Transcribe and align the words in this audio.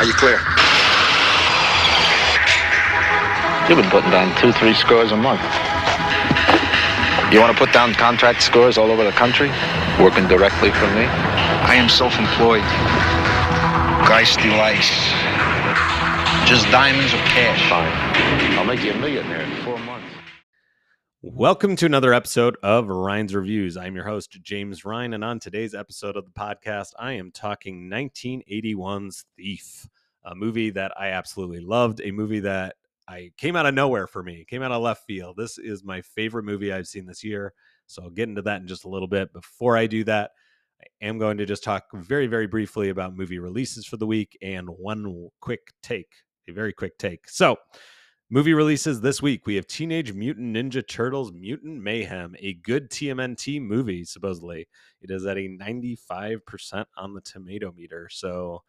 Are 0.00 0.04
you 0.04 0.14
clear? 0.14 0.38
You've 3.68 3.78
been 3.78 3.90
putting 3.90 4.10
down 4.10 4.34
two, 4.40 4.52
three 4.52 4.74
scores 4.74 5.12
a 5.12 5.16
month. 5.16 5.42
You 7.32 7.38
want 7.38 7.52
to 7.52 7.58
put 7.58 7.72
down 7.72 7.94
contract 7.94 8.42
scores 8.42 8.78
all 8.78 8.90
over 8.90 9.04
the 9.04 9.12
country, 9.12 9.48
working 10.00 10.26
directly 10.26 10.70
for 10.70 10.86
me? 10.94 11.04
I 11.06 11.74
am 11.74 11.88
self-employed. 11.88 12.64
Geisty 14.08 14.50
lice. 14.56 14.90
Just 16.48 16.64
diamonds 16.72 17.12
or 17.14 17.22
cash. 17.30 17.68
Fine. 17.68 18.58
I'll 18.58 18.64
make 18.64 18.82
you 18.82 18.92
a 18.92 18.96
millionaire 18.96 19.42
in 19.42 19.64
four 19.64 19.78
months. 19.78 20.19
Welcome 21.22 21.76
to 21.76 21.84
another 21.84 22.14
episode 22.14 22.56
of 22.62 22.88
Rhein's 22.88 23.34
Reviews. 23.34 23.76
I'm 23.76 23.94
your 23.94 24.06
host, 24.06 24.38
James 24.40 24.86
Rhein, 24.86 25.12
and 25.12 25.22
on 25.22 25.38
today's 25.38 25.74
episode 25.74 26.16
of 26.16 26.24
the 26.24 26.30
podcast, 26.30 26.94
I 26.98 27.12
am 27.12 27.30
talking 27.30 27.90
1981's 27.90 29.26
Thief, 29.36 29.86
a 30.24 30.34
movie 30.34 30.70
that 30.70 30.98
I 30.98 31.08
absolutely 31.08 31.60
loved, 31.60 32.00
a 32.02 32.10
movie 32.10 32.40
that 32.40 32.76
I 33.06 33.32
came 33.36 33.54
out 33.54 33.66
of 33.66 33.74
nowhere 33.74 34.06
for 34.06 34.22
me, 34.22 34.46
came 34.48 34.62
out 34.62 34.72
of 34.72 34.80
left 34.80 35.04
field. 35.04 35.36
This 35.36 35.58
is 35.58 35.84
my 35.84 36.00
favorite 36.00 36.46
movie 36.46 36.72
I've 36.72 36.88
seen 36.88 37.04
this 37.04 37.22
year. 37.22 37.52
So 37.86 38.04
I'll 38.04 38.08
get 38.08 38.30
into 38.30 38.40
that 38.40 38.62
in 38.62 38.66
just 38.66 38.86
a 38.86 38.88
little 38.88 39.06
bit. 39.06 39.30
Before 39.34 39.76
I 39.76 39.86
do 39.86 40.04
that, 40.04 40.30
I 40.80 41.04
am 41.04 41.18
going 41.18 41.36
to 41.36 41.44
just 41.44 41.62
talk 41.62 41.84
very, 41.92 42.28
very 42.28 42.46
briefly 42.46 42.88
about 42.88 43.14
movie 43.14 43.40
releases 43.40 43.84
for 43.84 43.98
the 43.98 44.06
week 44.06 44.38
and 44.40 44.70
one 44.70 45.28
quick 45.42 45.74
take, 45.82 46.14
a 46.48 46.52
very 46.52 46.72
quick 46.72 46.96
take. 46.96 47.28
So, 47.28 47.58
Movie 48.32 48.54
releases 48.54 49.00
this 49.00 49.20
week. 49.20 49.44
We 49.44 49.56
have 49.56 49.66
Teenage 49.66 50.12
Mutant 50.12 50.54
Ninja 50.54 50.86
Turtles 50.86 51.32
Mutant 51.32 51.82
Mayhem, 51.82 52.36
a 52.38 52.52
good 52.54 52.88
TMNT 52.88 53.60
movie, 53.60 54.04
supposedly. 54.04 54.68
It 55.00 55.10
is 55.10 55.26
at 55.26 55.36
a 55.36 55.48
95% 55.48 56.84
on 56.96 57.12
the 57.12 57.20
tomato 57.22 57.72
meter. 57.76 58.08
So 58.08 58.62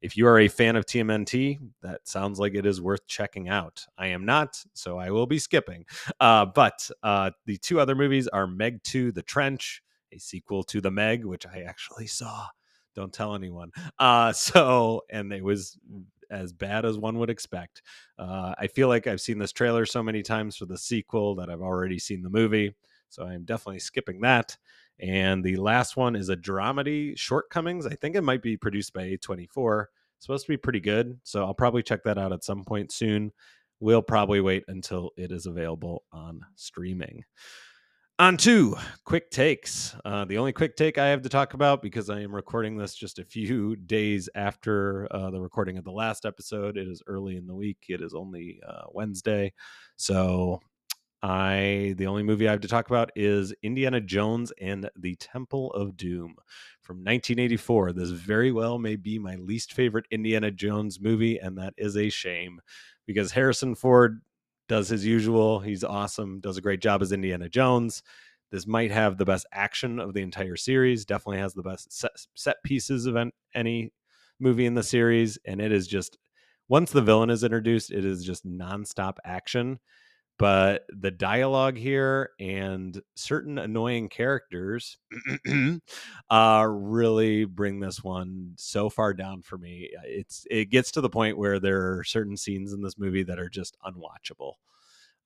if 0.00 0.16
you 0.16 0.26
are 0.26 0.38
a 0.38 0.48
fan 0.48 0.74
of 0.76 0.86
TMNT, 0.86 1.58
that 1.82 2.08
sounds 2.08 2.38
like 2.38 2.54
it 2.54 2.64
is 2.64 2.80
worth 2.80 3.06
checking 3.06 3.50
out. 3.50 3.84
I 3.98 4.06
am 4.06 4.24
not, 4.24 4.56
so 4.72 4.96
I 4.96 5.10
will 5.10 5.26
be 5.26 5.38
skipping. 5.38 5.84
Uh, 6.18 6.46
but 6.46 6.90
uh, 7.02 7.32
the 7.44 7.58
two 7.58 7.80
other 7.80 7.94
movies 7.94 8.26
are 8.28 8.46
Meg 8.46 8.82
2 8.84 9.12
The 9.12 9.20
Trench, 9.22 9.82
a 10.12 10.18
sequel 10.18 10.62
to 10.64 10.80
The 10.80 10.90
Meg, 10.90 11.26
which 11.26 11.46
I 11.46 11.60
actually 11.68 12.06
saw. 12.06 12.46
Don't 12.94 13.12
tell 13.12 13.34
anyone. 13.34 13.70
Uh, 13.98 14.32
so, 14.34 15.02
and 15.10 15.30
it 15.30 15.44
was 15.44 15.76
as 16.30 16.52
bad 16.52 16.84
as 16.84 16.98
one 16.98 17.18
would 17.18 17.30
expect. 17.30 17.82
Uh, 18.18 18.54
I 18.58 18.66
feel 18.66 18.88
like 18.88 19.06
I've 19.06 19.20
seen 19.20 19.38
this 19.38 19.52
trailer 19.52 19.86
so 19.86 20.02
many 20.02 20.22
times 20.22 20.56
for 20.56 20.66
the 20.66 20.78
sequel 20.78 21.34
that 21.36 21.50
I've 21.50 21.62
already 21.62 21.98
seen 21.98 22.22
the 22.22 22.30
movie. 22.30 22.74
So 23.08 23.24
I'm 23.24 23.44
definitely 23.44 23.78
skipping 23.80 24.20
that. 24.22 24.56
And 25.00 25.42
the 25.42 25.56
last 25.56 25.96
one 25.96 26.16
is 26.16 26.28
a 26.28 26.36
dramedy, 26.36 27.18
Shortcomings. 27.18 27.86
I 27.86 27.94
think 27.94 28.16
it 28.16 28.22
might 28.22 28.42
be 28.42 28.56
produced 28.56 28.92
by 28.92 29.02
A24. 29.02 29.84
It's 30.16 30.26
supposed 30.26 30.46
to 30.46 30.52
be 30.52 30.56
pretty 30.56 30.80
good. 30.80 31.18
So 31.24 31.44
I'll 31.44 31.54
probably 31.54 31.82
check 31.82 32.02
that 32.04 32.18
out 32.18 32.32
at 32.32 32.44
some 32.44 32.64
point 32.64 32.92
soon. 32.92 33.32
We'll 33.80 34.02
probably 34.02 34.40
wait 34.40 34.64
until 34.68 35.10
it 35.16 35.32
is 35.32 35.46
available 35.46 36.04
on 36.12 36.40
streaming. 36.54 37.24
On 38.20 38.36
to 38.36 38.76
quick 39.04 39.28
takes. 39.32 39.96
Uh, 40.04 40.24
the 40.24 40.38
only 40.38 40.52
quick 40.52 40.76
take 40.76 40.98
I 40.98 41.08
have 41.08 41.22
to 41.22 41.28
talk 41.28 41.54
about 41.54 41.82
because 41.82 42.08
I 42.08 42.20
am 42.20 42.32
recording 42.32 42.76
this 42.76 42.94
just 42.94 43.18
a 43.18 43.24
few 43.24 43.74
days 43.86 44.28
after 44.36 45.08
uh, 45.10 45.30
the 45.30 45.40
recording 45.40 45.78
of 45.78 45.84
the 45.84 45.90
last 45.90 46.24
episode. 46.24 46.76
It 46.76 46.86
is 46.86 47.02
early 47.08 47.36
in 47.36 47.48
the 47.48 47.56
week. 47.56 47.78
It 47.88 48.00
is 48.00 48.14
only 48.14 48.60
uh, 48.64 48.84
Wednesday, 48.92 49.52
so 49.96 50.60
I 51.24 51.94
the 51.96 52.06
only 52.06 52.22
movie 52.22 52.46
I 52.46 52.52
have 52.52 52.60
to 52.60 52.68
talk 52.68 52.86
about 52.86 53.10
is 53.16 53.52
Indiana 53.64 54.00
Jones 54.00 54.52
and 54.60 54.88
the 54.94 55.16
Temple 55.16 55.72
of 55.72 55.96
Doom 55.96 56.36
from 56.82 56.98
1984. 56.98 57.94
This 57.94 58.10
very 58.10 58.52
well 58.52 58.78
may 58.78 58.94
be 58.94 59.18
my 59.18 59.34
least 59.34 59.72
favorite 59.72 60.06
Indiana 60.12 60.52
Jones 60.52 61.00
movie, 61.00 61.38
and 61.38 61.58
that 61.58 61.74
is 61.76 61.96
a 61.96 62.10
shame 62.10 62.60
because 63.08 63.32
Harrison 63.32 63.74
Ford 63.74 64.20
does 64.68 64.88
his 64.88 65.04
usual. 65.04 65.60
He's 65.60 65.84
awesome, 65.84 66.40
does 66.40 66.56
a 66.56 66.62
great 66.62 66.80
job 66.80 67.02
as 67.02 67.12
Indiana 67.12 67.48
Jones. 67.48 68.02
This 68.50 68.66
might 68.66 68.90
have 68.90 69.18
the 69.18 69.24
best 69.24 69.46
action 69.52 69.98
of 69.98 70.14
the 70.14 70.22
entire 70.22 70.56
series. 70.56 71.04
Definitely 71.04 71.38
has 71.38 71.54
the 71.54 71.62
best 71.62 71.92
set, 71.92 72.12
set 72.34 72.62
pieces 72.62 73.06
of 73.06 73.16
any 73.54 73.92
movie 74.38 74.66
in 74.66 74.74
the 74.74 74.82
series. 74.82 75.38
And 75.44 75.60
it 75.60 75.72
is 75.72 75.86
just, 75.86 76.18
once 76.68 76.92
the 76.92 77.02
villain 77.02 77.30
is 77.30 77.44
introduced, 77.44 77.90
it 77.90 78.04
is 78.04 78.24
just 78.24 78.46
nonstop 78.46 79.16
action 79.24 79.80
but 80.38 80.84
the 80.88 81.10
dialogue 81.10 81.76
here 81.76 82.30
and 82.40 83.00
certain 83.14 83.58
annoying 83.58 84.08
characters 84.08 84.98
uh 86.30 86.66
really 86.68 87.44
bring 87.44 87.80
this 87.80 88.02
one 88.02 88.52
so 88.56 88.90
far 88.90 89.14
down 89.14 89.42
for 89.42 89.58
me. 89.58 89.90
Uh, 89.96 90.02
it's 90.04 90.46
it 90.50 90.70
gets 90.70 90.90
to 90.92 91.00
the 91.00 91.10
point 91.10 91.38
where 91.38 91.60
there 91.60 91.96
are 91.98 92.04
certain 92.04 92.36
scenes 92.36 92.72
in 92.72 92.82
this 92.82 92.98
movie 92.98 93.22
that 93.22 93.38
are 93.38 93.48
just 93.48 93.76
unwatchable 93.84 94.54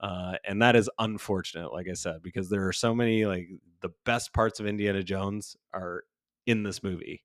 uh 0.00 0.34
and 0.46 0.62
that 0.62 0.76
is 0.76 0.88
unfortunate 1.00 1.72
like 1.72 1.88
i 1.90 1.92
said 1.92 2.22
because 2.22 2.48
there 2.48 2.69
are 2.69 2.72
so 2.72 2.94
many 2.94 3.26
like 3.26 3.48
the 3.80 3.90
best 4.04 4.32
parts 4.32 4.60
of 4.60 4.66
indiana 4.66 5.02
jones 5.02 5.56
are 5.75 6.04
in 6.46 6.62
this 6.62 6.84
movie 6.84 7.25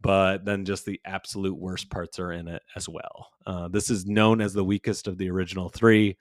but 0.00 0.44
then 0.44 0.64
just 0.64 0.84
the 0.84 1.00
absolute 1.06 1.56
worst 1.56 1.90
parts 1.90 2.18
are 2.18 2.30
in 2.30 2.46
it 2.46 2.62
as 2.76 2.88
well. 2.88 3.30
Uh 3.46 3.68
this 3.68 3.88
is 3.88 4.04
known 4.04 4.42
as 4.42 4.52
the 4.52 4.64
weakest 4.64 5.08
of 5.08 5.16
the 5.16 5.30
original 5.30 5.70
three 5.70 6.16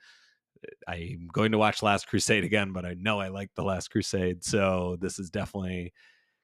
I'm 0.87 1.27
going 1.31 1.51
to 1.51 1.57
watch 1.57 1.83
Last 1.83 2.07
Crusade 2.07 2.43
again, 2.43 2.71
but 2.71 2.85
I 2.85 2.95
know 2.95 3.19
I 3.19 3.29
like 3.29 3.49
The 3.55 3.63
Last 3.63 3.89
Crusade. 3.89 4.43
So 4.43 4.97
this 4.99 5.19
is 5.19 5.29
definitely 5.29 5.93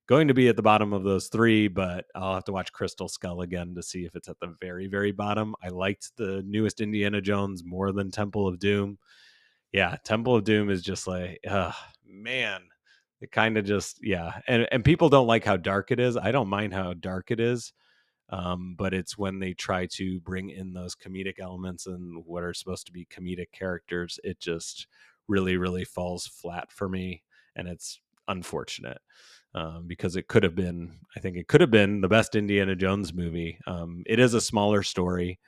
going 0.07 0.27
to 0.27 0.33
be 0.33 0.47
at 0.47 0.55
the 0.55 0.61
bottom 0.61 0.91
of 0.91 1.03
those 1.03 1.27
three, 1.27 1.67
but 1.67 2.05
I'll 2.15 2.33
have 2.33 2.43
to 2.45 2.51
watch 2.51 2.73
Crystal 2.73 3.07
Skull 3.07 3.41
again 3.41 3.75
to 3.75 3.83
see 3.83 4.05
if 4.05 4.15
it's 4.15 4.27
at 4.27 4.39
the 4.39 4.55
very, 4.59 4.87
very 4.87 5.11
bottom. 5.11 5.55
I 5.63 5.69
liked 5.69 6.11
the 6.17 6.43
newest 6.47 6.81
Indiana 6.81 7.21
Jones 7.21 7.63
more 7.63 7.91
than 7.91 8.09
Temple 8.09 8.47
of 8.47 8.59
Doom. 8.59 8.97
Yeah, 9.71 9.97
Temple 10.03 10.35
of 10.35 10.43
Doom 10.43 10.71
is 10.71 10.81
just 10.81 11.05
like, 11.05 11.39
uh, 11.47 11.71
man, 12.03 12.61
it 13.21 13.31
kind 13.31 13.57
of 13.57 13.65
just, 13.65 13.99
yeah. 14.01 14.39
And, 14.47 14.67
and 14.71 14.83
people 14.83 15.09
don't 15.09 15.27
like 15.27 15.45
how 15.45 15.57
dark 15.57 15.91
it 15.91 15.99
is. 15.99 16.17
I 16.17 16.31
don't 16.31 16.49
mind 16.49 16.73
how 16.73 16.93
dark 16.93 17.29
it 17.29 17.39
is 17.39 17.71
um, 18.29 18.75
but 18.77 18.93
it's 18.93 19.17
when 19.17 19.39
they 19.39 19.53
try 19.53 19.87
to 19.93 20.19
bring 20.21 20.49
in 20.49 20.73
those 20.73 20.95
comedic 20.95 21.39
elements 21.39 21.87
and 21.87 22.23
what 22.25 22.43
are 22.43 22.53
supposed 22.53 22.85
to 22.87 22.91
be 22.91 23.05
comedic 23.05 23.51
characters, 23.51 24.19
it 24.23 24.39
just 24.39 24.87
really, 25.27 25.57
really 25.57 25.85
falls 25.85 26.27
flat 26.27 26.71
for 26.71 26.87
me, 26.87 27.23
and 27.55 27.67
it's 27.67 27.99
unfortunate 28.27 28.99
um, 29.55 29.85
because 29.87 30.15
it 30.15 30.27
could 30.27 30.43
have 30.43 30.55
been. 30.55 30.99
I 31.15 31.19
think 31.19 31.37
it 31.37 31.47
could 31.47 31.61
have 31.61 31.71
been 31.71 32.01
the 32.01 32.07
best 32.07 32.35
Indiana 32.35 32.75
Jones 32.75 33.13
movie. 33.13 33.59
Um, 33.65 34.03
it 34.05 34.19
is 34.19 34.33
a 34.33 34.41
smaller 34.41 34.83
story, 34.83 35.39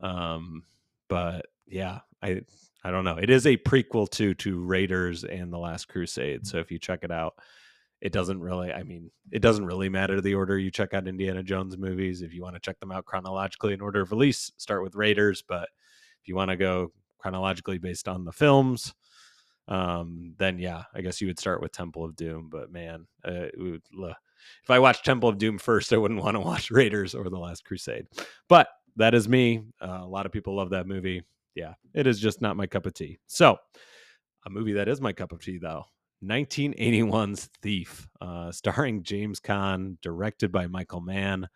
um, 0.00 0.64
but 1.08 1.46
yeah, 1.66 2.00
I 2.22 2.42
I 2.84 2.90
don't 2.90 3.04
know. 3.04 3.16
It 3.16 3.30
is 3.30 3.46
a 3.46 3.56
prequel 3.56 4.08
to 4.12 4.34
to 4.34 4.58
Raiders 4.58 5.24
and 5.24 5.52
the 5.52 5.58
Last 5.58 5.88
Crusade. 5.88 6.46
So 6.46 6.58
if 6.58 6.70
you 6.70 6.78
check 6.78 7.00
it 7.02 7.10
out, 7.10 7.34
it 8.02 8.12
doesn't 8.12 8.40
really 8.40 8.72
i 8.72 8.82
mean 8.82 9.10
it 9.30 9.40
doesn't 9.40 9.64
really 9.64 9.88
matter 9.88 10.20
the 10.20 10.34
order 10.34 10.58
you 10.58 10.70
check 10.70 10.92
out 10.92 11.06
indiana 11.06 11.42
jones 11.42 11.78
movies. 11.78 12.20
If 12.20 12.34
you 12.34 12.42
want 12.42 12.56
to 12.56 12.60
check 12.60 12.78
them 12.80 12.92
out 12.92 13.06
chronologically 13.06 13.72
in 13.72 13.80
order 13.80 14.02
of 14.02 14.10
release 14.10 14.50
start 14.58 14.82
with 14.82 14.96
raiders. 14.96 15.42
But 15.46 15.68
if 16.20 16.28
you 16.28 16.34
want 16.34 16.50
to 16.50 16.56
go 16.56 16.92
chronologically 17.18 17.78
based 17.78 18.08
on 18.08 18.24
the 18.24 18.32
films 18.32 18.92
um 19.68 20.34
then 20.38 20.58
yeah 20.58 20.82
i 20.92 21.00
guess 21.00 21.20
you 21.20 21.28
would 21.28 21.38
start 21.38 21.62
with 21.62 21.70
temple 21.70 22.04
of 22.04 22.16
doom. 22.16 22.48
But 22.50 22.72
man 22.72 23.06
uh, 23.24 23.46
would, 23.56 23.82
if 23.94 24.70
i 24.70 24.80
watched 24.80 25.04
temple 25.04 25.28
of 25.28 25.38
doom 25.38 25.56
first 25.56 25.92
i 25.92 25.96
wouldn't 25.96 26.22
want 26.22 26.34
to 26.34 26.40
watch 26.40 26.70
raiders 26.72 27.14
or 27.14 27.30
the 27.30 27.38
last 27.38 27.64
crusade. 27.64 28.06
But 28.48 28.66
that 28.96 29.14
is 29.14 29.26
me. 29.28 29.62
Uh, 29.80 30.00
a 30.02 30.06
lot 30.06 30.26
of 30.26 30.32
people 30.32 30.56
love 30.56 30.70
that 30.70 30.88
movie. 30.88 31.22
Yeah 31.54 31.74
it 31.94 32.08
is 32.08 32.18
just 32.18 32.40
not 32.40 32.56
my 32.56 32.66
cup 32.66 32.84
of 32.84 32.94
tea. 32.94 33.18
So 33.28 33.58
a 34.44 34.50
movie 34.50 34.72
that 34.72 34.88
is 34.88 35.00
my 35.00 35.12
cup 35.12 35.30
of 35.30 35.40
tea 35.40 35.58
though 35.58 35.84
1981's 36.22 37.50
Thief, 37.60 38.08
uh, 38.20 38.52
starring 38.52 39.02
James 39.02 39.40
Caan, 39.40 39.96
directed 40.00 40.52
by 40.52 40.66
Michael 40.66 41.00
Mann. 41.00 41.48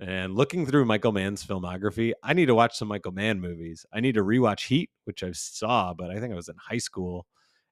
And 0.00 0.34
looking 0.34 0.66
through 0.66 0.84
Michael 0.84 1.12
Mann's 1.12 1.46
filmography, 1.46 2.12
I 2.24 2.32
need 2.32 2.46
to 2.46 2.56
watch 2.56 2.76
some 2.76 2.88
Michael 2.88 3.12
Mann 3.12 3.40
movies. 3.40 3.86
I 3.92 4.00
need 4.00 4.16
to 4.16 4.24
rewatch 4.24 4.66
Heat, 4.66 4.90
which 5.04 5.22
I 5.22 5.30
saw, 5.30 5.94
but 5.94 6.10
I 6.10 6.18
think 6.18 6.32
I 6.32 6.36
was 6.36 6.48
in 6.48 6.56
high 6.56 6.78
school. 6.78 7.26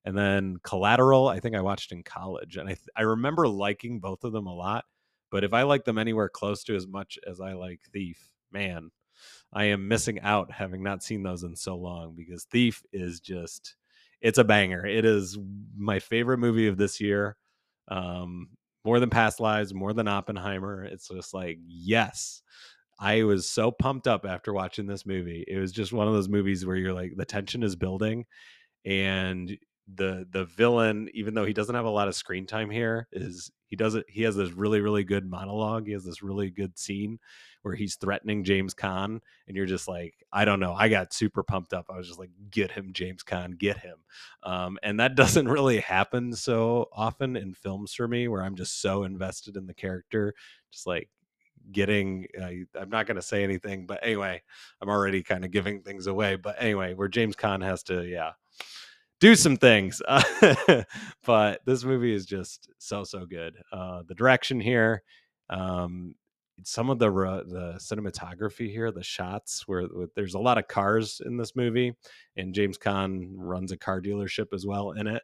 And 0.05 0.17
then 0.17 0.57
Collateral, 0.63 1.27
I 1.27 1.41
think 1.41 1.57
I 1.57 1.61
watched 1.61 1.91
in 1.91 2.05
college. 2.05 2.57
And 2.57 2.69
I, 2.69 2.75
th- 2.75 2.89
I 2.97 3.03
remember 3.03 3.49
liking 3.49 3.99
both 3.99 4.23
of 4.23 4.33
them 4.33 4.47
a 4.47 4.55
lot. 4.55 4.85
But 5.31 5.45
if 5.45 5.53
I 5.53 5.63
like 5.63 5.85
them 5.85 5.99
anywhere 5.99 6.29
close 6.29 6.63
to 6.65 6.77
as 6.77 6.87
much 6.87 7.19
as 7.29 7.41
I 7.41 7.55
like 7.55 7.81
Thief, 7.93 8.31
man, 8.53 8.91
I 9.53 9.65
am 9.65 9.89
missing 9.89 10.21
out 10.21 10.53
having 10.53 10.83
not 10.83 11.03
seen 11.03 11.23
those 11.23 11.43
in 11.43 11.57
so 11.57 11.77
long 11.77 12.15
because 12.17 12.45
Thief 12.45 12.83
is 12.93 13.21
just 13.21 13.75
it's 14.21 14.39
a 14.39 14.45
banger. 14.45 14.87
It 14.87 15.05
is 15.05 15.39
my 15.77 15.99
favorite 15.99 16.39
movie 16.39 16.69
of 16.69 16.77
this 16.77 17.01
year. 17.01 17.37
Um, 17.89 18.49
more 18.85 19.01
than 19.01 19.11
Past 19.11 19.41
Lives, 19.41 19.75
more 19.75 19.93
than 19.93 20.09
Oppenheimer. 20.09 20.85
It's 20.85 21.09
just 21.09 21.35
like, 21.35 21.59
yes. 21.67 22.43
I 22.99 23.23
was 23.23 23.49
so 23.49 23.71
pumped 23.71 24.07
up 24.07 24.27
after 24.27 24.53
watching 24.53 24.87
this 24.87 25.07
movie. 25.07 25.45
It 25.49 25.59
was 25.59 25.73
just 25.73 25.93
one 25.93 26.07
of 26.07 26.13
those 26.13 26.29
movies 26.29 26.67
where 26.67 26.77
you're 26.77 26.93
like, 26.93 27.13
the 27.17 27.25
tension 27.25 27.63
is 27.63 27.77
building 27.77 28.27
and 28.85 29.57
the 29.97 30.27
the 30.31 30.45
villain, 30.45 31.09
even 31.15 31.35
though 31.35 31.45
he 31.45 31.53
doesn't 31.53 31.75
have 31.75 31.85
a 31.85 31.91
lot 31.91 32.09
of 32.09 32.15
screen 32.15 32.47
time 32.47 32.71
here, 32.71 33.09
is 33.13 33.51
he 33.67 33.77
does 33.77 33.95
it. 33.95 34.07
He 34.09 34.23
has 34.23 34.37
this 34.37 34.53
really 34.53 34.81
really 34.81 35.05
good 35.05 35.29
monologue. 35.29 35.87
He 35.87 35.93
has 35.93 36.05
this 36.05 36.23
really 36.23 36.51
good 36.51 36.79
scene 36.79 37.19
where 37.63 37.75
he's 37.75 37.97
threatening 37.97 38.45
James 38.45 38.75
Caan, 38.75 39.21
and 39.47 39.57
you're 39.57 39.67
just 39.67 39.87
like, 39.87 40.15
I 40.33 40.45
don't 40.45 40.61
know. 40.61 40.73
I 40.73 40.89
got 40.89 41.13
super 41.13 41.43
pumped 41.43 41.73
up. 41.75 41.87
I 41.91 41.97
was 41.97 42.07
just 42.07 42.19
like, 42.19 42.31
get 42.51 42.71
him, 42.71 42.93
James 42.93 43.23
Caan, 43.23 43.59
get 43.59 43.79
him. 43.79 43.97
Um, 44.43 44.79
and 44.83 44.99
that 45.01 45.15
doesn't 45.17 45.49
really 45.49 45.81
happen 45.81 46.33
so 46.33 46.89
often 46.93 47.37
in 47.37 47.55
films 47.55 47.93
for 47.93 48.09
me, 48.09 48.29
where 48.29 48.43
I'm 48.43 48.57
just 48.57 48.81
so 48.81 49.05
invested 49.05 49.57
in 49.57 49.67
the 49.67 49.75
character, 49.75 50.35
just 50.71 50.87
like 50.87 51.09
getting 51.73 52.27
uh, 52.41 52.49
i'm 52.81 52.91
not 52.91 53.07
going 53.07 53.17
to 53.17 53.23
say 53.23 53.45
anything 53.45 53.87
but 53.87 54.01
anyway 54.03 54.41
i'm 54.81 54.89
already 54.89 55.23
kind 55.23 55.45
of 55.45 55.51
giving 55.51 55.83
things 55.83 56.07
away 56.07 56.35
but 56.35 56.57
anyway 56.59 56.95
where 56.95 57.07
james 57.07 57.37
Caan 57.37 57.63
has 57.63 57.83
to 57.85 58.05
yeah 58.07 58.33
do 59.21 59.35
some 59.35 59.57
things 59.57 60.03
uh, 60.09 60.83
but 61.25 61.61
this 61.67 61.85
movie 61.85 62.15
is 62.15 62.27
just 62.27 62.69
so 62.79 63.05
so 63.05 63.27
good 63.27 63.57
uh, 63.73 64.03
the 64.09 64.15
direction 64.15 64.61
here 64.61 65.03
um, 65.51 66.15
some 66.65 66.91
of 66.91 66.99
the 66.99 67.11
the 67.11 67.75
cinematography 67.79 68.71
here, 68.71 68.91
the 68.91 69.03
shots 69.03 69.67
where, 69.67 69.83
where, 69.85 70.09
there's 70.15 70.35
a 70.35 70.39
lot 70.39 70.59
of 70.59 70.69
cars 70.69 71.21
in 71.25 71.37
this 71.37 71.57
movie, 71.57 71.95
and 72.37 72.55
James 72.55 72.79
Caan 72.79 73.33
runs 73.37 73.73
a 73.73 73.77
car 73.77 74.01
dealership 74.01 74.53
as 74.53 74.67
well 74.67 74.93
in 74.93 75.07
it. 75.07 75.23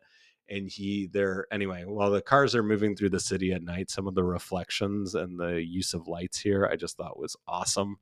And 0.48 0.68
he 0.68 1.08
there 1.12 1.46
anyway, 1.50 1.84
while 1.84 2.10
the 2.10 2.22
cars 2.22 2.54
are 2.54 2.62
moving 2.62 2.94
through 2.94 3.10
the 3.10 3.20
city 3.20 3.52
at 3.52 3.64
night, 3.64 3.90
some 3.90 4.06
of 4.06 4.14
the 4.14 4.22
reflections 4.22 5.16
and 5.16 5.38
the 5.38 5.60
use 5.60 5.92
of 5.92 6.06
lights 6.06 6.38
here, 6.38 6.68
I 6.70 6.76
just 6.76 6.96
thought 6.96 7.18
was 7.18 7.36
awesome. 7.48 7.96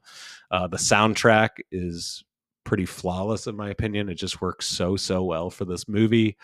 Uh, 0.51 0.67
the 0.67 0.77
soundtrack 0.77 1.61
is 1.73 2.23
pretty 2.65 2.87
flawless 2.87 3.47
in 3.47 3.57
my 3.57 3.71
opinion. 3.71 4.09
It 4.09 4.15
just 4.15 4.41
works 4.41 4.67
so 4.67 4.97
so 4.97 5.23
well 5.23 5.51
for 5.51 5.65
this 5.65 5.89
movie. 5.89 6.37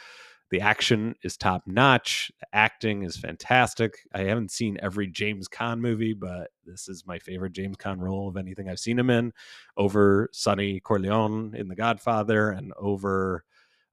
The 0.51 0.61
action 0.61 1.15
is 1.23 1.37
top 1.37 1.63
notch. 1.67 2.33
Acting 2.53 3.05
is 3.05 3.17
fantastic. 3.17 3.95
I 4.13 4.23
haven't 4.23 4.51
seen 4.51 4.79
every 4.83 5.07
James 5.07 5.49
Caan 5.49 5.79
movie, 5.79 6.13
but 6.13 6.51
this 6.67 6.89
is 6.89 7.07
my 7.07 7.21
favorite 7.21 7.53
James 7.53 7.77
Caan 7.77 8.01
role 8.01 8.29
of 8.29 8.37
anything 8.37 8.69
I've 8.69 8.81
seen 8.81 8.99
him 8.99 9.11
in. 9.11 9.33
Over 9.77 10.29
Sonny 10.33 10.81
Corleone 10.81 11.55
in 11.55 11.69
The 11.69 11.77
Godfather, 11.77 12.51
and 12.51 12.73
over 12.77 13.45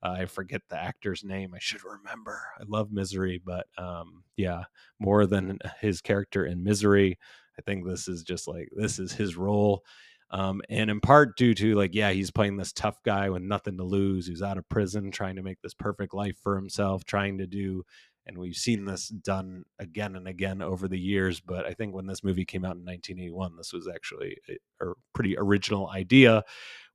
uh, 0.03 0.15
I 0.19 0.25
forget 0.25 0.61
the 0.67 0.81
actor's 0.81 1.23
name. 1.23 1.53
I 1.53 1.59
should 1.59 1.83
remember. 1.83 2.41
I 2.59 2.63
love 2.67 2.91
Misery, 2.91 3.39
but 3.43 3.67
um, 3.77 4.23
yeah, 4.35 4.63
more 4.99 5.27
than 5.27 5.59
his 5.79 6.01
character 6.01 6.45
in 6.45 6.63
Misery. 6.63 7.19
I 7.57 7.61
think 7.63 7.85
this 7.85 8.07
is 8.07 8.23
just 8.23 8.47
like 8.47 8.69
this 8.75 8.97
is 8.97 9.11
his 9.11 9.35
role. 9.35 9.83
Um, 10.29 10.61
and 10.69 10.89
in 10.89 10.99
part 10.99 11.37
due 11.37 11.53
to 11.53 11.75
like, 11.75 11.95
yeah, 11.95 12.11
he's 12.11 12.31
playing 12.31 12.57
this 12.57 12.73
tough 12.73 13.01
guy 13.03 13.29
with 13.29 13.41
nothing 13.41 13.77
to 13.77 13.83
lose, 13.83 14.27
who's 14.27 14.41
out 14.41 14.57
of 14.57 14.67
prison, 14.67 15.09
trying 15.11 15.37
to 15.37 15.43
make 15.43 15.61
this 15.61 15.73
perfect 15.73 16.13
life 16.13 16.37
for 16.41 16.55
himself, 16.55 17.05
trying 17.05 17.37
to 17.37 17.47
do, 17.47 17.83
and 18.25 18.37
we've 18.37 18.57
seen 18.57 18.83
this 18.83 19.07
done 19.07 19.63
again 19.79 20.17
and 20.17 20.27
again 20.27 20.61
over 20.61 20.89
the 20.89 20.99
years. 20.99 21.39
But 21.39 21.65
I 21.65 21.73
think 21.73 21.95
when 21.95 22.07
this 22.07 22.25
movie 22.25 22.43
came 22.43 22.65
out 22.65 22.75
in 22.75 22.83
1981, 22.83 23.55
this 23.55 23.71
was 23.71 23.87
actually 23.87 24.37
a, 24.49 24.89
a 24.89 24.93
pretty 25.13 25.37
original 25.37 25.89
idea, 25.89 26.43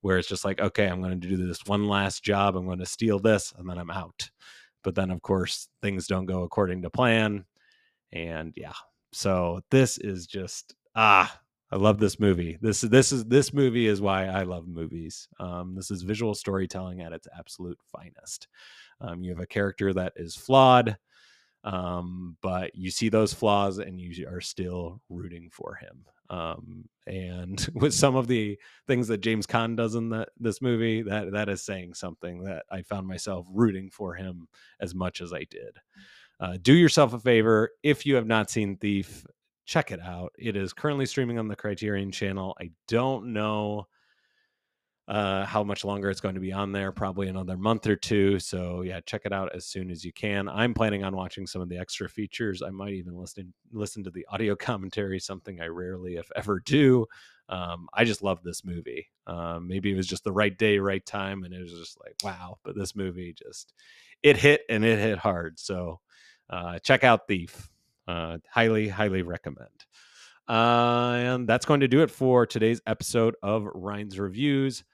where 0.02 0.18
it's 0.18 0.28
just 0.28 0.44
like, 0.44 0.60
okay, 0.60 0.86
I'm 0.86 1.00
going 1.00 1.18
to 1.18 1.28
do 1.28 1.36
this 1.38 1.64
one 1.64 1.88
last 1.88 2.22
job, 2.22 2.54
I'm 2.54 2.66
going 2.66 2.80
to 2.80 2.86
steal 2.86 3.18
this, 3.18 3.54
and 3.56 3.68
then 3.68 3.78
I'm 3.78 3.90
out. 3.90 4.30
But 4.84 4.94
then, 4.94 5.10
of 5.10 5.22
course, 5.22 5.68
things 5.80 6.06
don't 6.06 6.26
go 6.26 6.42
according 6.42 6.82
to 6.82 6.90
plan, 6.90 7.46
and 8.12 8.52
yeah, 8.56 8.72
so 9.12 9.60
this 9.70 9.96
is 9.96 10.26
just 10.26 10.74
ah 10.94 11.40
I 11.72 11.76
love 11.76 11.98
this 11.98 12.20
movie. 12.20 12.58
This 12.60 12.82
this 12.82 13.12
is 13.12 13.24
this 13.24 13.54
movie 13.54 13.86
is 13.86 14.02
why 14.02 14.26
I 14.26 14.42
love 14.42 14.68
movies. 14.68 15.26
Um, 15.40 15.74
this 15.74 15.90
is 15.90 16.02
visual 16.02 16.34
storytelling 16.34 17.00
at 17.00 17.14
its 17.14 17.26
absolute 17.36 17.78
finest. 17.86 18.46
Um, 19.00 19.24
you 19.24 19.30
have 19.30 19.40
a 19.40 19.46
character 19.46 19.94
that 19.94 20.12
is 20.14 20.36
flawed, 20.36 20.98
um, 21.64 22.36
but 22.42 22.74
you 22.74 22.90
see 22.90 23.08
those 23.08 23.32
flaws 23.32 23.78
and 23.78 23.98
you 23.98 24.28
are 24.28 24.42
still 24.42 25.00
rooting 25.08 25.48
for 25.50 25.74
him. 25.76 26.04
Um, 26.28 26.84
and 27.06 27.66
with 27.74 27.94
some 27.94 28.16
of 28.16 28.28
the 28.28 28.58
things 28.86 29.08
that 29.08 29.22
James 29.22 29.46
Caan 29.46 29.74
does 29.74 29.94
in 29.94 30.10
that 30.10 30.28
this 30.38 30.60
movie, 30.60 31.00
that 31.00 31.32
that 31.32 31.48
is 31.48 31.62
saying 31.62 31.94
something 31.94 32.44
that 32.44 32.66
I 32.70 32.82
found 32.82 33.06
myself 33.06 33.46
rooting 33.50 33.88
for 33.88 34.14
him 34.14 34.46
as 34.80 34.94
much 34.94 35.22
as 35.22 35.32
I 35.32 35.44
did. 35.44 35.78
Uh, 36.38 36.58
do 36.60 36.74
yourself 36.74 37.14
a 37.14 37.18
favor 37.18 37.70
if 37.82 38.04
you 38.04 38.16
have 38.16 38.26
not 38.26 38.50
seen 38.50 38.76
Thief 38.76 39.24
check 39.72 39.90
it 39.90 40.00
out. 40.00 40.32
It 40.38 40.54
is 40.54 40.74
currently 40.74 41.06
streaming 41.06 41.38
on 41.38 41.48
the 41.48 41.56
Criterion 41.56 42.12
channel. 42.12 42.54
I 42.60 42.72
don't 42.88 43.32
know 43.32 43.86
uh, 45.08 45.46
how 45.46 45.64
much 45.64 45.82
longer 45.82 46.10
it's 46.10 46.20
going 46.20 46.34
to 46.34 46.42
be 46.42 46.52
on 46.52 46.72
there, 46.72 46.92
probably 46.92 47.28
another 47.28 47.56
month 47.56 47.86
or 47.86 47.96
two. 47.96 48.38
So 48.38 48.82
yeah, 48.82 49.00
check 49.06 49.22
it 49.24 49.32
out 49.32 49.54
as 49.54 49.64
soon 49.64 49.90
as 49.90 50.04
you 50.04 50.12
can. 50.12 50.46
I'm 50.46 50.74
planning 50.74 51.04
on 51.04 51.16
watching 51.16 51.46
some 51.46 51.62
of 51.62 51.70
the 51.70 51.78
extra 51.78 52.06
features. 52.06 52.60
I 52.60 52.68
might 52.68 52.92
even 52.92 53.16
listen 53.16 53.54
listen 53.72 54.04
to 54.04 54.10
the 54.10 54.26
audio 54.28 54.54
commentary, 54.68 55.18
something 55.18 55.58
I 55.58 55.68
rarely, 55.68 56.16
if 56.16 56.28
ever, 56.36 56.60
do. 56.60 57.06
Um, 57.48 57.88
I 57.94 58.04
just 58.04 58.22
love 58.22 58.42
this 58.42 58.66
movie. 58.66 59.08
Um, 59.26 59.68
maybe 59.68 59.90
it 59.90 59.96
was 59.96 60.06
just 60.06 60.22
the 60.22 60.32
right 60.32 60.56
day, 60.56 60.80
right 60.80 61.04
time, 61.04 61.44
and 61.44 61.54
it 61.54 61.62
was 61.62 61.72
just 61.72 61.98
like 61.98 62.16
wow. 62.22 62.58
But 62.62 62.76
this 62.76 62.94
movie 62.94 63.32
just 63.32 63.72
it 64.22 64.36
hit 64.36 64.64
and 64.68 64.84
it 64.84 64.98
hit 64.98 65.16
hard. 65.16 65.58
So 65.58 66.00
uh, 66.50 66.78
check 66.80 67.04
out 67.04 67.26
Thief. 67.26 67.71
Uh, 68.06 68.38
highly, 68.50 68.88
highly 68.88 69.22
recommend. 69.22 69.86
Uh, 70.48 71.14
and 71.16 71.48
that's 71.48 71.64
going 71.64 71.80
to 71.80 71.88
do 71.88 72.02
it 72.02 72.10
for 72.10 72.46
today's 72.46 72.80
episode 72.86 73.34
of 73.42 73.66
Rhein's 73.74 74.18
Reviews. 74.18 74.84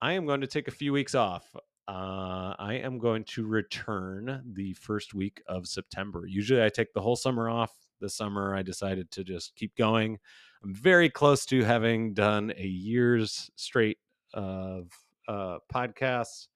I 0.00 0.12
am 0.12 0.26
going 0.26 0.40
to 0.40 0.46
take 0.46 0.68
a 0.68 0.72
few 0.72 0.92
weeks 0.92 1.14
off. 1.14 1.44
Uh, 1.86 2.54
I 2.58 2.80
am 2.82 2.98
going 2.98 3.24
to 3.24 3.46
return 3.46 4.42
the 4.52 4.74
first 4.74 5.14
week 5.14 5.42
of 5.46 5.66
September. 5.66 6.26
Usually 6.26 6.62
I 6.62 6.68
take 6.68 6.92
the 6.92 7.00
whole 7.00 7.16
summer 7.16 7.48
off. 7.48 7.72
This 8.00 8.14
summer 8.14 8.54
I 8.54 8.62
decided 8.62 9.10
to 9.12 9.24
just 9.24 9.54
keep 9.56 9.74
going. 9.76 10.18
I'm 10.62 10.74
very 10.74 11.08
close 11.08 11.46
to 11.46 11.64
having 11.64 12.14
done 12.14 12.52
a 12.56 12.66
year's 12.66 13.50
straight 13.56 13.98
of 14.34 14.90
uh, 15.26 15.58
podcasts. 15.72 16.48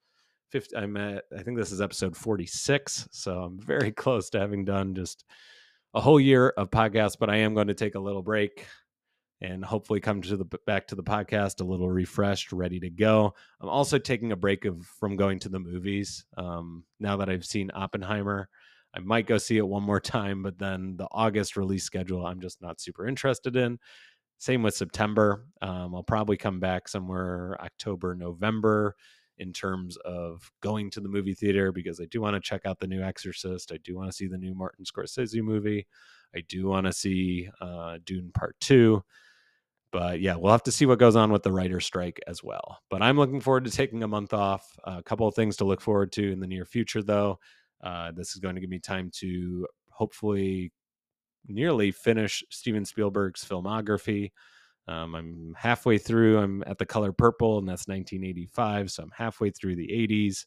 50, 0.50 0.76
I'm 0.76 0.96
at, 0.96 1.24
I 1.36 1.42
think 1.42 1.56
this 1.56 1.72
is 1.72 1.80
episode 1.80 2.16
46. 2.16 3.08
So 3.10 3.42
I'm 3.42 3.58
very 3.58 3.92
close 3.92 4.28
to 4.30 4.38
having 4.38 4.64
done 4.64 4.94
just 4.94 5.24
a 5.94 6.00
whole 6.00 6.20
year 6.20 6.50
of 6.50 6.70
podcasts, 6.70 7.16
but 7.18 7.30
I 7.30 7.36
am 7.38 7.54
going 7.54 7.68
to 7.68 7.74
take 7.74 7.94
a 7.94 8.00
little 8.00 8.22
break 8.22 8.66
and 9.40 9.64
hopefully 9.64 10.00
come 10.00 10.22
to 10.22 10.36
the 10.36 10.44
back 10.66 10.86
to 10.86 10.94
the 10.94 11.02
podcast 11.02 11.60
a 11.60 11.64
little 11.64 11.90
refreshed, 11.90 12.52
ready 12.52 12.78
to 12.80 12.90
go. 12.90 13.34
I'm 13.60 13.68
also 13.68 13.98
taking 13.98 14.32
a 14.32 14.36
break 14.36 14.64
of 14.64 14.86
from 15.00 15.16
going 15.16 15.40
to 15.40 15.48
the 15.48 15.58
movies. 15.58 16.24
Um, 16.36 16.84
now 17.00 17.16
that 17.16 17.28
I've 17.28 17.44
seen 17.44 17.70
Oppenheimer, 17.74 18.48
I 18.94 19.00
might 19.00 19.26
go 19.26 19.38
see 19.38 19.58
it 19.58 19.66
one 19.66 19.82
more 19.82 20.00
time, 20.18 20.42
but 20.42 20.58
then 20.58 20.96
the 20.96 21.08
August 21.10 21.56
release 21.56 21.84
schedule, 21.84 22.24
I'm 22.24 22.40
just 22.40 22.62
not 22.62 22.80
super 22.80 23.06
interested 23.06 23.56
in. 23.56 23.78
Same 24.38 24.62
with 24.62 24.74
September. 24.74 25.46
Um, 25.60 25.94
I'll 25.94 26.02
probably 26.02 26.36
come 26.36 26.58
back 26.58 26.88
somewhere 26.88 27.56
October, 27.60 28.14
November 28.14 28.96
in 29.38 29.52
terms 29.52 29.96
of 29.98 30.50
going 30.60 30.90
to 30.90 31.00
the 31.00 31.08
movie 31.08 31.34
theater 31.34 31.72
because 31.72 32.00
I 32.00 32.04
do 32.06 32.20
want 32.20 32.34
to 32.34 32.40
check 32.40 32.66
out 32.66 32.78
the 32.78 32.86
new 32.86 33.02
Exorcist. 33.02 33.72
I 33.72 33.78
do 33.78 33.96
want 33.96 34.10
to 34.10 34.16
see 34.16 34.26
the 34.26 34.38
new 34.38 34.54
Martin 34.54 34.84
Scorsese 34.84 35.42
movie. 35.42 35.86
I 36.34 36.42
do 36.48 36.66
want 36.66 36.86
to 36.86 36.92
see 36.92 37.48
uh, 37.60 37.98
Dune 38.04 38.30
Part 38.32 38.56
Two. 38.60 39.02
But 39.90 40.20
yeah, 40.22 40.36
we'll 40.36 40.52
have 40.52 40.62
to 40.64 40.72
see 40.72 40.86
what 40.86 40.98
goes 40.98 41.16
on 41.16 41.30
with 41.30 41.42
the 41.42 41.52
writer 41.52 41.78
strike 41.78 42.18
as 42.26 42.42
well. 42.42 42.78
But 42.88 43.02
I'm 43.02 43.18
looking 43.18 43.42
forward 43.42 43.64
to 43.66 43.70
taking 43.70 44.02
a 44.02 44.08
month 44.08 44.32
off. 44.32 44.66
a 44.84 45.02
couple 45.02 45.28
of 45.28 45.34
things 45.34 45.56
to 45.58 45.64
look 45.64 45.82
forward 45.82 46.12
to 46.12 46.32
in 46.32 46.40
the 46.40 46.46
near 46.46 46.64
future, 46.64 47.02
though. 47.02 47.38
Uh, 47.82 48.10
this 48.12 48.30
is 48.30 48.36
going 48.36 48.54
to 48.54 48.60
give 48.60 48.70
me 48.70 48.78
time 48.78 49.10
to 49.16 49.66
hopefully 49.90 50.72
nearly 51.46 51.90
finish 51.90 52.42
Steven 52.50 52.86
Spielberg's 52.86 53.44
filmography. 53.44 54.30
Um, 54.88 55.14
I'm 55.14 55.54
halfway 55.56 55.98
through. 55.98 56.38
I'm 56.38 56.62
at 56.66 56.78
the 56.78 56.86
color 56.86 57.12
purple, 57.12 57.58
and 57.58 57.68
that's 57.68 57.86
1985. 57.88 58.90
So 58.90 59.02
I'm 59.02 59.12
halfway 59.16 59.50
through 59.50 59.76
the 59.76 59.88
80s. 59.88 60.46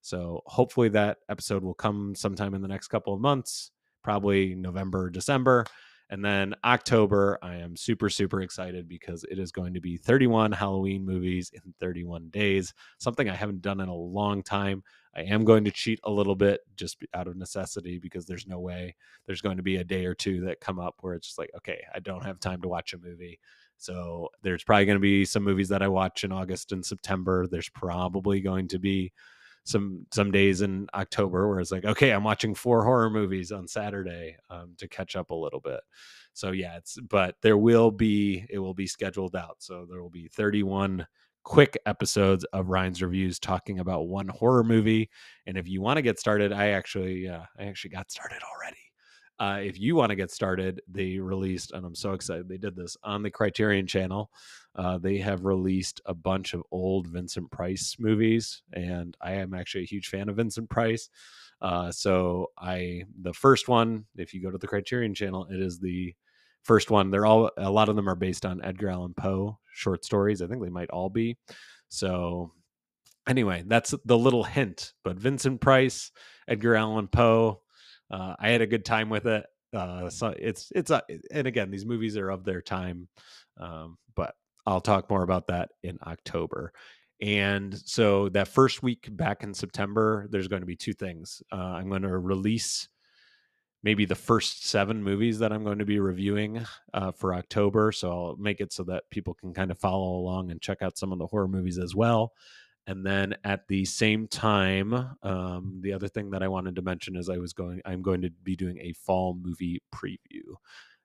So 0.00 0.42
hopefully 0.46 0.88
that 0.90 1.18
episode 1.28 1.62
will 1.62 1.74
come 1.74 2.14
sometime 2.14 2.54
in 2.54 2.62
the 2.62 2.68
next 2.68 2.88
couple 2.88 3.14
of 3.14 3.20
months, 3.20 3.70
probably 4.02 4.54
November, 4.54 5.10
December. 5.10 5.64
And 6.10 6.22
then 6.22 6.54
October, 6.62 7.38
I 7.42 7.56
am 7.56 7.76
super, 7.76 8.10
super 8.10 8.42
excited 8.42 8.86
because 8.86 9.24
it 9.30 9.38
is 9.38 9.50
going 9.50 9.72
to 9.74 9.80
be 9.80 9.96
31 9.96 10.52
Halloween 10.52 11.04
movies 11.04 11.50
in 11.54 11.74
31 11.80 12.28
days, 12.28 12.74
something 12.98 13.28
I 13.28 13.34
haven't 13.34 13.62
done 13.62 13.80
in 13.80 13.88
a 13.88 13.94
long 13.94 14.42
time. 14.42 14.82
I 15.16 15.22
am 15.22 15.44
going 15.44 15.64
to 15.64 15.70
cheat 15.70 16.00
a 16.04 16.10
little 16.10 16.34
bit 16.34 16.60
just 16.76 16.98
out 17.14 17.26
of 17.26 17.36
necessity 17.36 17.98
because 17.98 18.26
there's 18.26 18.46
no 18.46 18.60
way 18.60 18.94
there's 19.26 19.40
going 19.40 19.56
to 19.56 19.62
be 19.62 19.76
a 19.76 19.84
day 19.84 20.04
or 20.04 20.14
two 20.14 20.42
that 20.42 20.60
come 20.60 20.78
up 20.78 20.96
where 21.00 21.14
it's 21.14 21.28
just 21.28 21.38
like, 21.38 21.50
okay, 21.56 21.82
I 21.94 22.00
don't 22.00 22.24
have 22.24 22.38
time 22.40 22.60
to 22.62 22.68
watch 22.68 22.92
a 22.92 22.98
movie. 22.98 23.38
So 23.78 24.28
there's 24.42 24.64
probably 24.64 24.86
going 24.86 24.96
to 24.96 25.00
be 25.00 25.24
some 25.24 25.42
movies 25.42 25.68
that 25.68 25.82
I 25.82 25.88
watch 25.88 26.24
in 26.24 26.32
August 26.32 26.72
and 26.72 26.84
September. 26.84 27.46
There's 27.46 27.68
probably 27.68 28.40
going 28.40 28.68
to 28.68 28.78
be 28.78 29.12
some 29.64 30.06
some 30.12 30.30
days 30.30 30.60
in 30.60 30.86
October 30.94 31.48
where 31.48 31.58
it's 31.58 31.72
like, 31.72 31.84
okay, 31.84 32.10
I'm 32.10 32.24
watching 32.24 32.54
four 32.54 32.84
horror 32.84 33.10
movies 33.10 33.50
on 33.50 33.66
Saturday 33.66 34.36
um, 34.50 34.74
to 34.78 34.88
catch 34.88 35.16
up 35.16 35.30
a 35.30 35.34
little 35.34 35.60
bit. 35.60 35.80
So 36.34 36.52
yeah, 36.52 36.76
it's 36.76 36.98
but 37.08 37.36
there 37.42 37.56
will 37.56 37.90
be 37.90 38.44
it 38.50 38.58
will 38.58 38.74
be 38.74 38.86
scheduled 38.86 39.36
out. 39.36 39.56
So 39.58 39.86
there 39.90 40.02
will 40.02 40.10
be 40.10 40.28
31 40.28 41.06
quick 41.44 41.78
episodes 41.86 42.44
of 42.52 42.68
Rhein's 42.68 43.02
reviews 43.02 43.38
talking 43.38 43.78
about 43.78 44.08
one 44.08 44.28
horror 44.28 44.64
movie. 44.64 45.10
And 45.46 45.56
if 45.56 45.68
you 45.68 45.80
want 45.80 45.98
to 45.98 46.02
get 46.02 46.18
started, 46.18 46.52
I 46.52 46.68
actually 46.70 47.28
uh, 47.28 47.42
I 47.58 47.64
actually 47.64 47.90
got 47.90 48.10
started 48.10 48.40
already. 48.42 48.83
Uh, 49.38 49.58
if 49.62 49.78
you 49.78 49.96
want 49.96 50.10
to 50.10 50.16
get 50.16 50.30
started, 50.30 50.80
they 50.88 51.18
released, 51.18 51.72
and 51.72 51.84
I'm 51.84 51.94
so 51.94 52.12
excited 52.12 52.48
they 52.48 52.56
did 52.56 52.76
this 52.76 52.96
on 53.02 53.22
the 53.22 53.30
Criterion 53.30 53.86
Channel. 53.86 54.30
Uh, 54.76 54.98
they 54.98 55.18
have 55.18 55.44
released 55.44 56.00
a 56.06 56.14
bunch 56.14 56.54
of 56.54 56.62
old 56.70 57.06
Vincent 57.06 57.50
Price 57.50 57.96
movies, 57.98 58.62
and 58.72 59.16
I 59.20 59.32
am 59.34 59.54
actually 59.54 59.82
a 59.82 59.88
huge 59.88 60.08
fan 60.08 60.28
of 60.28 60.36
Vincent 60.36 60.70
Price. 60.70 61.08
Uh, 61.60 61.90
so 61.90 62.50
I, 62.58 63.04
the 63.20 63.32
first 63.32 63.68
one, 63.68 64.04
if 64.16 64.34
you 64.34 64.42
go 64.42 64.50
to 64.50 64.58
the 64.58 64.66
Criterion 64.66 65.14
Channel, 65.14 65.46
it 65.50 65.60
is 65.60 65.78
the 65.78 66.14
first 66.62 66.90
one. 66.90 67.10
They're 67.10 67.26
all 67.26 67.50
a 67.56 67.70
lot 67.70 67.88
of 67.88 67.96
them 67.96 68.08
are 68.08 68.14
based 68.14 68.44
on 68.44 68.64
Edgar 68.64 68.88
Allan 68.88 69.14
Poe 69.14 69.58
short 69.72 70.04
stories. 70.04 70.42
I 70.42 70.46
think 70.46 70.62
they 70.62 70.70
might 70.70 70.90
all 70.90 71.10
be. 71.10 71.36
So 71.88 72.52
anyway, 73.26 73.64
that's 73.66 73.94
the 74.04 74.18
little 74.18 74.44
hint. 74.44 74.92
But 75.04 75.18
Vincent 75.18 75.60
Price, 75.60 76.10
Edgar 76.48 76.74
Allan 76.74 77.08
Poe, 77.08 77.60
uh, 78.10 78.34
I 78.38 78.50
had 78.50 78.60
a 78.60 78.66
good 78.66 78.84
time 78.84 79.08
with 79.10 79.26
it. 79.26 79.44
Uh, 79.72 80.08
so 80.08 80.34
it's 80.38 80.70
it's 80.74 80.90
uh, 80.90 81.00
and 81.30 81.46
again, 81.46 81.70
these 81.70 81.84
movies 81.84 82.16
are 82.16 82.30
of 82.30 82.44
their 82.44 82.62
time, 82.62 83.08
um, 83.58 83.98
but 84.14 84.34
I'll 84.66 84.80
talk 84.80 85.10
more 85.10 85.22
about 85.22 85.48
that 85.48 85.70
in 85.82 85.98
October. 86.06 86.72
And 87.20 87.76
so 87.84 88.28
that 88.30 88.48
first 88.48 88.82
week 88.82 89.08
back 89.10 89.42
in 89.42 89.54
September, 89.54 90.26
there's 90.30 90.48
going 90.48 90.62
to 90.62 90.66
be 90.66 90.76
two 90.76 90.92
things. 90.92 91.42
Uh, 91.52 91.56
I'm 91.56 91.88
going 91.88 92.02
to 92.02 92.18
release 92.18 92.88
maybe 93.82 94.04
the 94.04 94.14
first 94.14 94.66
seven 94.66 95.02
movies 95.02 95.38
that 95.38 95.52
I'm 95.52 95.62
going 95.62 95.78
to 95.78 95.84
be 95.84 96.00
reviewing 96.00 96.64
uh, 96.94 97.12
for 97.12 97.34
October. 97.34 97.92
So 97.92 98.10
I'll 98.10 98.36
make 98.36 98.60
it 98.60 98.72
so 98.72 98.82
that 98.84 99.04
people 99.10 99.34
can 99.34 99.52
kind 99.52 99.70
of 99.70 99.78
follow 99.78 100.16
along 100.16 100.50
and 100.50 100.60
check 100.60 100.82
out 100.82 100.98
some 100.98 101.12
of 101.12 101.18
the 101.18 101.26
horror 101.26 101.48
movies 101.48 101.78
as 101.78 101.94
well. 101.94 102.32
And 102.86 103.04
then 103.04 103.34
at 103.44 103.66
the 103.66 103.84
same 103.84 104.28
time, 104.28 104.92
um, 105.22 105.78
the 105.80 105.92
other 105.92 106.08
thing 106.08 106.30
that 106.30 106.42
I 106.42 106.48
wanted 106.48 106.76
to 106.76 106.82
mention 106.82 107.16
is 107.16 107.30
I 107.30 107.38
was 107.38 107.52
going, 107.54 107.80
I'm 107.84 108.02
going 108.02 108.22
to 108.22 108.30
be 108.42 108.56
doing 108.56 108.78
a 108.78 108.92
fall 108.92 109.34
movie 109.40 109.80
preview 109.94 110.56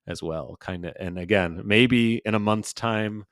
as 0.06 0.22
well, 0.22 0.58
kind 0.60 0.86
of. 0.86 0.94
And 1.00 1.18
again, 1.18 1.62
maybe 1.64 2.22
in 2.26 2.36
a 2.36 2.40
month's 2.40 2.74
time, 2.74 3.26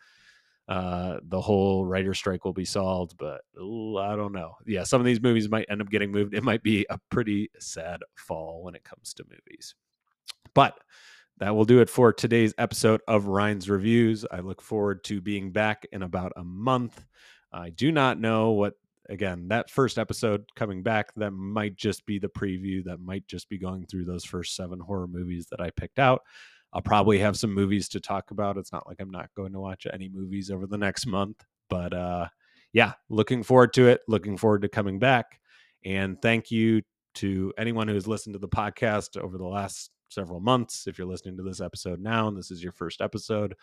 uh, 0.70 1.20
the 1.24 1.42
whole 1.42 1.86
writer 1.86 2.14
strike 2.14 2.44
will 2.44 2.54
be 2.54 2.66
solved, 2.66 3.18
but 3.18 3.42
ooh, 3.60 3.98
I 3.98 4.16
don't 4.16 4.34
know. 4.34 4.56
Yeah, 4.66 4.84
some 4.84 5.00
of 5.00 5.06
these 5.06 5.22
movies 5.22 5.50
might 5.50 5.66
end 5.70 5.82
up 5.82 5.90
getting 5.90 6.12
moved. 6.12 6.34
It 6.34 6.44
might 6.44 6.64
be 6.64 6.86
a 6.90 7.00
pretty 7.10 7.50
sad 7.60 8.02
fall 8.16 8.64
when 8.64 8.76
it 8.76 8.84
comes 8.84 9.14
to 9.16 9.24
movies. 9.24 9.76
But 10.54 10.78
that 11.38 11.56
will 11.56 11.66
do 11.66 11.80
it 11.80 11.90
for 11.90 12.12
today's 12.12 12.54
episode 12.58 13.02
of 13.08 13.28
Rhein's 13.28 13.70
Reviews. 13.70 14.26
I 14.30 14.40
look 14.40 14.62
forward 14.62 15.04
to 15.06 15.22
being 15.22 15.52
back 15.52 15.86
in 15.92 16.02
about 16.02 16.34
a 16.36 16.44
month. 16.44 17.06
I 17.52 17.70
do 17.70 17.92
not 17.92 18.20
know 18.20 18.52
what, 18.52 18.74
again, 19.10 19.48
that 19.50 19.70
first 19.70 19.98
episode 19.98 20.46
coming 20.56 20.84
back, 20.84 21.14
that 21.16 21.32
might 21.32 21.76
just 21.76 22.06
be 22.06 22.20
the 22.20 22.28
preview. 22.28 22.84
That 22.84 23.00
might 23.00 23.28
just 23.28 23.50
be 23.50 23.58
going 23.58 23.86
through 23.86 24.06
those 24.06 24.26
first 24.26 24.56
seven 24.56 24.80
horror 24.80 25.08
movies 25.08 25.48
that 25.52 25.62
I 25.62 25.70
picked 25.72 26.00
out. 26.00 26.22
I'll 26.74 26.82
probably 26.82 27.20
have 27.20 27.38
some 27.38 27.54
movies 27.54 27.88
to 27.90 28.00
talk 28.00 28.32
about. 28.32 28.58
It's 28.58 28.74
not 28.74 28.88
like 28.88 28.98
I'm 29.00 29.10
not 29.10 29.30
going 29.36 29.54
to 29.54 29.60
watch 29.60 29.88
any 29.92 30.10
movies 30.10 30.52
over 30.52 30.68
the 30.68 30.78
next 30.78 31.06
month, 31.06 31.44
but 31.70 31.94
uh, 31.94 32.28
yeah, 32.74 32.94
looking 33.10 33.44
forward 33.44 33.74
to 33.74 33.88
it. 33.88 34.02
Looking 34.08 34.38
forward 34.38 34.62
to 34.64 34.70
coming 34.70 35.00
back. 35.00 35.40
And 35.86 36.22
thank 36.22 36.52
you 36.52 36.82
to 37.16 37.54
anyone 37.58 37.88
who 37.88 37.94
has 37.94 38.08
listened 38.08 38.34
to 38.34 38.40
the 38.40 38.48
podcast 38.48 39.18
over 39.18 39.38
the 39.38 39.48
last 39.48 39.92
several 40.10 40.40
months. 40.40 40.88
If 40.88 40.98
you're 40.98 41.08
listening 41.08 41.38
to 41.38 41.44
this 41.44 41.62
episode 41.62 42.00
now 42.00 42.28
and 42.28 42.38
this 42.38 42.52
is 42.52 42.62
your 42.62 42.74
first 42.74 43.02
episode, 43.02 43.56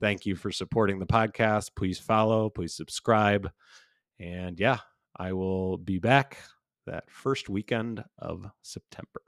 thank 0.00 0.26
you 0.26 0.36
for 0.36 0.50
supporting 0.50 0.98
the 0.98 1.06
podcast. 1.06 1.70
Please 1.76 1.98
follow, 1.98 2.50
please 2.50 2.74
subscribe. 2.74 3.50
And 4.20 4.58
yeah, 4.58 4.78
I 5.16 5.32
will 5.32 5.78
be 5.78 5.98
back 5.98 6.38
that 6.86 7.10
first 7.10 7.48
weekend 7.48 8.02
of 8.18 8.46
September. 8.62 9.22